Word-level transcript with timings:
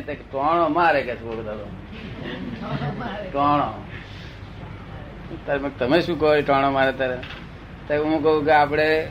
ટોણો 0.00 0.68
મારે 0.68 1.02
કે 1.02 1.14
છોડ 1.14 1.46
દાદો. 1.46 1.66
ટોણો 3.32 3.86
તમે 5.78 6.00
શું 6.00 6.20
કહો 6.20 6.40
ટોણો 6.40 6.70
મારે 6.70 6.92
તારે? 6.92 7.98
હું 7.98 8.22
કહું 8.22 8.44
કે 8.44 8.50
આપણે 8.50 9.08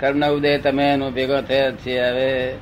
કર્મના 0.00 0.28
ઉદય 0.28 0.58
તમે 0.58 0.92
એનો 0.92 1.10
ભેગો 1.10 1.40
થયા 1.40 1.70
છીએ. 1.70 2.00
હવે 2.00 2.54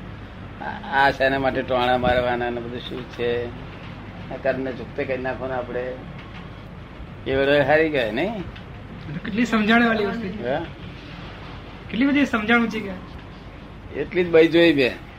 આ- 0.93 1.11
શેના 1.11 1.39
માટે 1.39 1.63
ટોણા 1.63 1.99
મારવાના 1.99 2.51
ને 2.51 2.61
બધું 2.61 2.81
શું 2.81 3.11
છે? 3.11 3.47
કર્મને 4.43 4.73
ચૂકતે 4.73 5.05
કરી 5.05 5.23
નાખો 5.23 5.47
ને 5.47 5.55
આપણે. 5.55 5.93
એ 7.27 7.37
બધો 7.37 7.63
હારી 7.63 7.89
ગયા 7.89 8.13
નહીં? 8.13 8.43
કેટલી 9.25 9.45
સમજણ 9.45 9.87
વાળી 9.87 10.07
વસ્તુ 10.07 10.67
કેટલી 11.91 12.07
બધી 12.07 12.27
સમજાણું 12.27 12.69
છે 12.69 12.81
કે? 12.81 14.01
એટલી 14.01 14.25
જ 14.25 14.31
બઈ 14.31 14.49
જોઈ 14.49 14.73
બે. 14.73 15.10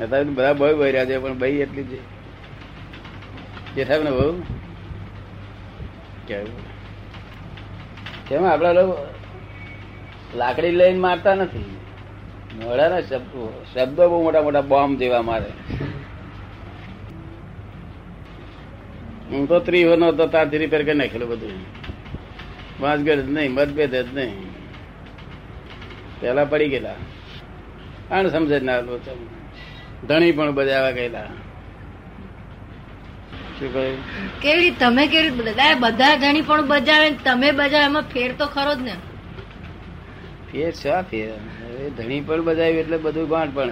અત્યારે 0.00 0.24
બધા 0.24 0.52
બહુ 0.52 0.76
બઈ 0.76 0.92
રહ્યા 0.92 1.04
છે, 1.04 1.18
પણ 1.18 1.38
બઈ 1.38 1.56
એટલી 1.56 1.84
છે. 1.84 2.00
જે 3.74 3.84
થાય 3.84 4.02
ને 4.02 4.10
બહુ 4.10 4.42
કેવું 6.26 6.62
કેમ 8.28 8.44
આપડા 8.44 8.72
લોકો 8.72 8.96
લાકડી 10.34 10.70
લઈને 10.70 10.98
મારતા 10.98 11.34
નથી? 11.34 11.76
મોડાના 12.64 13.00
શબ્દો 13.00 13.64
શબ્દો 13.74 14.08
બહુ 14.08 14.22
મોટા 14.22 14.42
મોટા 14.42 14.60
બોમ્બ 14.60 14.98
જેવા 14.98 15.22
મારે. 15.22 15.50
હું 19.30 19.48
તો 19.48 19.60
ત્રીવો 19.60 20.12
તો 20.12 20.26
ત્યાંથી 20.26 20.58
રિપેર 20.58 20.84
કરી 20.84 20.94
નાખેલું 20.94 21.28
બધું. 21.28 21.50
વાંચગઢ 22.80 23.18
જ 23.18 23.28
નહીં, 23.28 23.52
મતભેદ 23.52 23.94
જ 23.94 24.14
નહીં. 24.14 24.34
પેલા 26.20 26.44
પડી 26.44 26.68
ગયેલા. 26.68 26.94
આણ 28.10 28.28
સમજ 28.28 28.52
ના 28.62 28.80
ધણી 30.08 30.32
પણ 30.32 30.54
બજાવા 30.54 30.90
ગયેલા. 30.90 31.28
કેવી 34.42 34.60
રીતે? 34.60 34.76
તમે 34.78 35.06
કેવી 35.06 35.30
રીતે 35.30 35.36
બધા? 35.36 35.74
બધા 35.74 36.16
ધણી 36.16 36.40
પણ 36.40 36.68
બજાવે 36.68 37.10
તમે 37.10 37.50
બજાવે 37.50 37.84
એમાં 37.84 38.02
ફેર 38.02 38.34
તો 38.38 38.46
ખરો 38.46 38.74
જ 38.74 38.78
ને. 38.78 38.92
ફેર 40.52 40.72
શા 40.72 41.02
ફેર. 41.02 41.32
ધણી 41.90 42.20
પણ 42.20 42.42
બજાવ્યું 42.42 42.78
એટલે 42.78 42.96
બધું 42.96 43.28
ગાંઠ 43.28 43.54
પણ. 43.54 43.70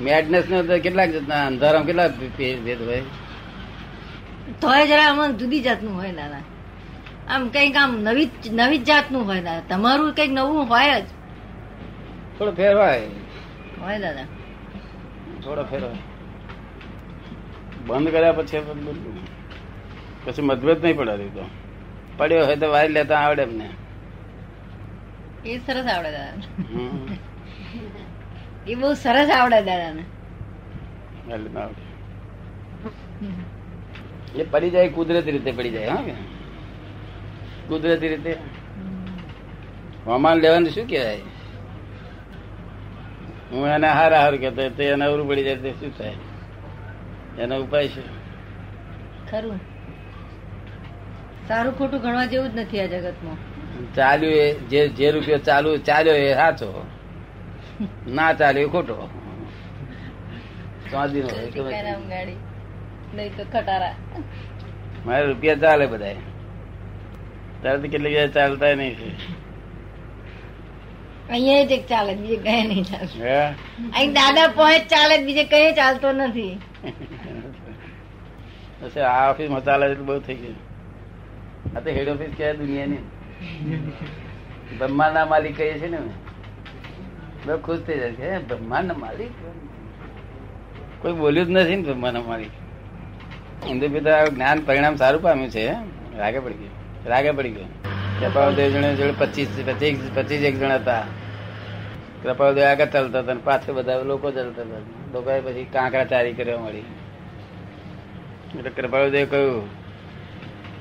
મેડનેસ 0.00 0.44
ને 0.48 0.78
કેટલાક 0.78 1.10
જાતના 1.10 1.46
અંધારામાં 1.46 1.86
કેટલા 1.86 2.08
ફેર 2.08 2.60
ભેદ 2.60 2.82
હોય? 2.82 3.02
તોય 4.60 4.86
જરા 4.86 5.04
આમાં 5.04 5.36
જુદી 5.36 5.60
જાતનું 5.60 5.96
હોય 5.96 6.12
દાદા. 6.12 6.40
આમ 7.28 7.48
કંઈક 7.48 7.76
આમ 7.76 8.00
નવી 8.00 8.30
નવી 8.50 8.78
જ 8.78 8.84
જાતનું 8.84 9.26
હોય 9.26 9.40
દાદા. 9.40 9.62
તમારું 9.68 10.14
કંઈક 10.14 10.30
નવું 10.30 10.68
હોય 10.68 11.00
જ. 11.00 11.04
થોડો 12.38 12.52
ફેર 12.52 12.76
હોય. 12.76 13.02
હોય 13.80 13.98
દાદા. 13.98 14.24
થોડો 15.48 15.64
ફેરો. 15.64 15.88
બંધ 17.86 18.08
કર્યા 18.12 18.32
પછી 18.32 18.60
પછી 20.24 20.42
મતભેદ 20.42 20.78
નહીં 20.84 20.96
પડે 20.96 21.28
તો. 21.36 21.44
પડ્યો 22.16 22.46
હોય 22.46 22.56
તો 22.56 22.66
વારી 22.70 22.92
લેતા 22.92 23.18
આવડે 23.18 23.42
એમને. 23.42 23.68
એ 25.46 25.58
સરસ 25.58 25.86
આવડે 25.86 26.10
દાદા 26.10 26.32
એ 28.66 28.74
બહુ 28.74 28.90
સરસ 28.94 29.28
આવડે 29.30 29.60
દાદાને. 29.62 30.04
એ 34.36 34.44
પડી 34.44 34.70
જાય 34.70 34.88
કુદરતી 34.88 35.30
રીતે 35.30 35.52
પડી 35.52 35.70
જાય 35.70 35.88
હા 35.88 36.02
કે? 36.02 36.14
કુદરતી 37.68 38.08
રીતે. 38.08 38.32
હવામાન 40.06 40.36
લેવાનું 40.38 40.70
શું 40.70 40.86
કહેવાય? 40.88 41.20
હું 43.50 43.68
એને 43.68 43.86
હાર 43.88 44.12
હાર 44.12 44.36
કહેતો 44.36 44.70
તો 44.76 44.82
એને 44.82 45.04
અવરું 45.04 45.28
પડી 45.28 45.44
જાય 45.44 45.56
તો 45.56 45.72
શું 45.80 45.90
થાય? 45.98 46.16
એનો 47.38 47.60
ઉપાય 47.60 47.88
છે? 47.88 48.02
ખરું. 49.30 49.60
સારું 51.48 51.78
ખોટું 51.78 52.00
ગણવા 52.00 52.26
જેવું 52.26 52.50
જ 52.50 52.60
નથી 52.60 52.80
આ 52.80 52.86
જગતમાં. 52.86 53.38
ચાલ્યું 53.96 54.32
એ 54.32 54.46
જે 54.70 54.88
જે 54.88 55.10
રૂપિયો 55.10 55.38
ચાલુ 55.38 55.76
ચાલ્યો 55.78 56.16
એ 56.16 56.34
સાચો. 56.34 56.68
ના 58.06 58.32
ચાલ્યો 58.34 58.66
એ 58.66 58.68
ખોટો. 58.68 58.96
ચાંદી 60.90 61.22
નો 61.22 61.28
મારે 65.06 65.26
રૂપિયા 65.26 65.56
ચાલે 65.56 65.86
બધા 65.86 66.16
તરત 67.62 67.82
કેટલી 67.92 68.28
ચાલતા 68.28 68.74
નહીં 68.74 69.14
અહીંયા 71.30 71.64
જ 71.64 71.72
એક 71.72 71.88
ચાલે 71.88 72.14
બીજે 72.14 72.36
કઈ 72.36 72.62
નહીં 72.68 72.84
ચાલે. 72.84 73.08
અહીં 73.94 74.12
દાદા 74.12 74.48
પહોંચ 74.48 74.82
ચાલે 74.92 75.14
બીજે 75.24 75.44
કઈ 75.44 75.72
ચાલતો 75.72 76.12
નથી. 76.12 76.54
પછી 78.80 79.00
આ 79.00 79.30
ઓફિસમાં 79.30 79.64
ચાલે 79.64 79.86
એટલે 79.86 80.04
બહુ 80.04 80.18
થઈ 80.18 80.34
ગયું. 80.34 80.58
આ 81.76 81.80
તો 81.80 81.90
હેડ 81.90 82.08
ઓફિસ 82.08 82.30
કહેવાય 82.36 82.56
દુનિયાની. 82.56 83.02
બ્રહ્માંડ 84.78 85.28
માલિક 85.28 85.56
કહીએ 85.56 85.74
છે 85.78 85.88
ને 85.88 85.98
બહુ 87.46 87.58
ખુશ 87.58 87.82
થઈ 87.86 87.98
જાય 87.98 88.12
છે. 88.12 88.30
હે, 88.30 88.38
બ્રહ્માંડ 88.38 88.92
માલિક? 88.92 89.32
કોઈ 91.02 91.12
બોલ્યું 91.12 91.46
જ 91.46 91.50
નથી 91.50 91.76
ને 91.76 91.82
બ્રહ્માંડ 91.82 92.14
ના 92.14 92.20
માલિક. 92.20 92.50
હિન્દુ 93.66 93.88
પિતા 93.88 94.24
જ્ઞાન 94.26 94.58
પરિણામ 94.60 94.96
સારું 94.96 95.22
પામ્યું 95.22 95.50
છે 95.50 95.66
રાગે 96.18 96.38
પડી 96.38 96.54
ગયું. 96.54 96.74
રાગે 97.06 97.30
પડી 97.30 97.50
ગયું. 97.50 97.87
કૃપાળદેવ 98.20 98.70
જણે 98.70 98.94
જોડે 98.94 99.14
પચીસ 99.18 99.48
પચીસ 99.66 99.98
પચીસ 100.14 100.42
એક 100.42 100.58
જણ 100.58 100.72
હતા. 100.72 101.02
કૃપાળદેવ 102.22 102.64
આગળ 102.64 102.84
ચાલતા 102.84 103.18
હતા 103.18 103.34
પાછળ 103.44 103.72
બધા 103.72 103.98
લોકો 104.02 104.30
ચાલતા 104.30 104.62
હતા. 104.62 104.78
લોકોએ 105.14 105.40
પછી 105.40 105.64
કાંકરા 105.72 106.04
ચારી 106.04 106.32
કરવા 106.32 106.60
મળી 106.60 106.84
એટલે 108.58 108.70
કૃપાળુદેવ 108.70 109.26
કહ્યું 109.30 109.66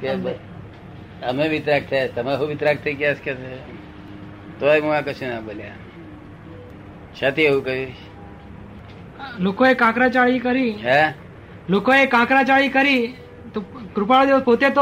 કે 0.02 0.10
અમે. 0.10 1.48
વિતરાક 1.48 1.84
થયા. 1.90 2.08
તમે 2.08 2.38
શું 2.38 2.48
વિતરાક 2.48 2.78
થઈ 2.78 2.94
ગયા 2.94 3.14
કે? 3.14 3.34
તોય 4.60 4.80
હું 4.80 4.96
આ 4.96 5.02
કશું 5.02 5.30
ના 5.30 5.40
બોલ્યા. 5.40 5.72
છતી 7.22 7.44
એવું 7.44 7.64
કહ્યું 7.66 7.94
લોકોએ 9.40 9.74
કાંકરાચાળી 9.74 10.40
કરી. 10.40 10.72
હે? 10.72 11.14
લોકોએ 11.70 12.06
કાંકરાચાળી 12.06 12.70
કરી. 12.70 13.14
તો 13.54 13.62
કૃપાળુદેવ 13.96 14.40
પોતે 14.40 14.70
તો 14.70 14.82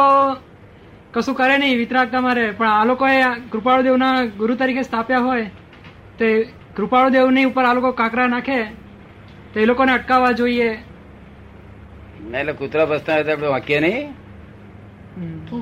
કશું 1.16 1.36
કરે 1.36 1.58
નહીં 1.58 1.78
વિતરાગતા 1.78 2.22
મારે 2.22 2.46
પણ 2.52 2.70
આ 2.70 2.86
લોકોએ 2.86 3.20
કૃપાળુદેવના 3.52 4.26
ગુરુ 4.38 4.56
તરીકે 4.56 4.82
સ્થાપ્યા 4.82 5.20
હોય 5.20 5.46
તે 6.20 6.28
કૃપાળુદેવની 6.76 7.44
ઉપર 7.44 7.66
આ 7.66 7.74
લોકો 7.74 7.92
કાકરા 7.92 8.28
નાખે 8.28 8.58
તો 9.54 9.60
એ 9.60 9.66
લોકોને 9.66 9.92
અટકાવવા 9.94 10.32
જોઈએ. 10.32 10.70
ના 12.32 12.40
એટલે 12.40 12.54
કૂતરા 12.54 12.86
ફસતા 12.86 13.14
હોય 13.14 13.24
તો 13.24 13.32
આપણે 13.32 13.48
વાંકીએ 13.48 13.80
નહીં? 13.80 14.14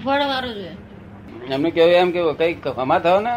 વાળો 0.06 0.54
છે 0.54 0.72
એમને 1.50 1.72
કેવું 1.72 1.92
એમ 1.92 2.12
કે 2.12 2.22
કઈ 2.34 2.54
હમા 2.78 3.00
થાવ 3.00 3.22
ને 3.22 3.34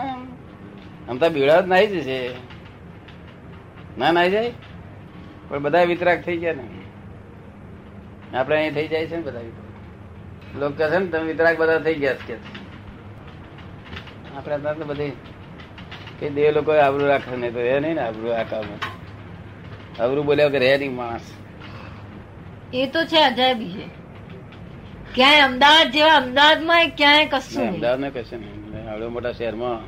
આમ 1.09 1.19
તો 1.19 1.29
બીડા 1.29 1.61
જ 1.61 1.69
નાહી 1.69 1.87
જશે. 1.87 2.19
ના 3.99 4.13
નાહી 4.13 4.31
જાય? 4.31 4.53
પણ 5.49 5.63
બધા 5.63 5.83
વિતરાગ 5.83 6.21
થઈ 6.21 6.37
ગયા 6.37 6.55
ને. 6.55 6.67
આપણે 8.39 8.57
અહીં 8.57 8.75
થઈ 8.75 8.89
જાય 8.89 9.07
છે 9.07 9.17
ને 9.17 9.23
બધા. 9.23 9.41
લોકો 10.55 10.75
કહે 10.77 10.91
છે 10.91 10.99
ને 10.99 11.07
તમે 11.07 11.25
વિતરાક 11.25 11.59
બધા 11.59 11.79
થઈ 11.79 11.95
ગયા 11.95 12.13
કે. 12.27 12.37
આપણે 14.37 14.59
ત્યાં 14.59 14.79
તો 14.79 14.85
બધી 14.85 15.13
કે 16.21 16.31
દેવ 16.31 16.51
લોકો 16.51 16.73
આબરું 16.73 17.09
રાખે 17.09 17.37
નહીં 17.37 17.53
તો 17.53 17.61
રહે 17.61 17.81
નહીં 17.81 17.95
ને 17.95 18.01
આબરું 18.01 18.39
આકામાં 18.39 18.81
આબરું 20.03 20.27
બોલ્યા 20.27 20.49
કે 20.49 20.59
રહે 20.59 20.79
નહીં 20.79 20.95
માણસ. 20.95 21.23
એ 22.75 22.87
તો 22.87 23.05
છે 23.05 23.25
અજાયબી 23.25 23.73
છે. 23.73 23.87
ક્યાંય 25.15 25.41
અમદાવાદ 25.41 25.91
જેવા 25.91 26.17
અમદાવાદમાં 26.17 26.89
ક્યાંય 26.89 27.27
કશું 27.27 27.63
નહીં. 27.63 27.75
અમદાવાદ 27.75 28.01
ને 28.01 28.11
કશે 28.11 28.37
નહીં. 28.37 28.91
આવડો 28.91 29.09
મોટા 29.09 29.33
શહેરમાં. 29.33 29.81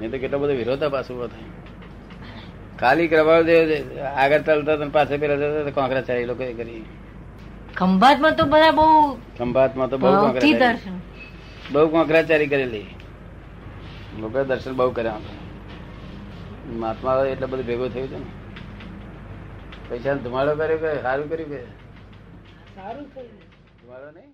નહીં 0.00 0.10
તો 0.10 0.18
કેટલો 0.18 0.38
બધો 0.38 0.52
વિરોધાભાસ 0.52 1.10
ઊભો 1.10 1.26
થાય. 1.26 1.44
ખાલી 2.80 3.08
કરવા 3.08 3.42
દેવ 3.42 3.98
આગળ 4.16 4.42
ચાલતા 4.42 4.76
પાસે 4.76 4.90
પાછળ 4.90 5.16
પેલા 5.16 5.36
જતા 5.36 5.48
કોંકરા 5.48 5.70
કોંકરાચારી 5.70 6.24
લોકો 6.24 6.44
કરી. 6.56 6.84
ખંભાતમાં 7.76 8.36
તો 8.36 8.44
બધા 8.44 8.70
બહુ 8.70 8.86
ખંભાતમાં 9.38 9.88
તો 9.88 9.98
બહુ 9.98 10.10
દર્શન. 10.58 10.96
બહુ 11.72 11.88
કોંકરાચારી 11.88 12.46
કરેલી. 12.46 12.86
લોકો 14.20 14.44
દર્શન 14.44 14.72
બહુ 14.76 14.90
કર્યા 14.90 15.20
મહાત્મા 16.80 17.14
એટલે 17.24 17.46
બધું 17.46 17.66
ભેગો 17.66 17.88
થયું 17.88 18.08
છે 18.08 18.18
ને. 18.18 18.26
પૈસા 19.88 20.14
ધુમાડો 20.14 20.52
કર્યો 20.54 20.78
કે 20.78 20.90
સારું 21.02 21.28
કર્યું 21.28 21.50
કે? 21.50 21.60
સારું 22.74 23.06
થયું 23.14 23.28
ધુમાડો 23.80 24.08
નહીં? 24.10 24.30